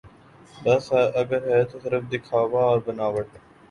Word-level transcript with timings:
بس 0.55 0.85
اگر 1.15 1.41
ہے 1.49 1.63
تو 1.65 1.79
صرف 1.79 2.11
دکھاوا 2.11 2.63
اور 2.63 2.79
بناوٹ 2.85 3.27